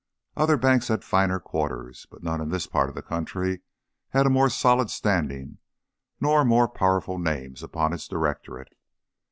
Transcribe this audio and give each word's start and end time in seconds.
Other 0.35 0.57
banks 0.57 0.87
had 0.87 1.03
finer 1.03 1.39
quarters, 1.39 2.07
but 2.09 2.23
none 2.23 2.41
in 2.41 2.49
this 2.49 2.65
part 2.65 2.89
of 2.89 2.95
the 2.95 3.03
country 3.03 3.61
had 4.09 4.25
a 4.25 4.31
more 4.31 4.49
solid 4.49 4.89
standing 4.89 5.59
nor 6.19 6.43
more 6.43 6.67
powerful 6.67 7.19
names 7.19 7.61
upon 7.61 7.93
its 7.93 8.07
directorate. 8.07 8.75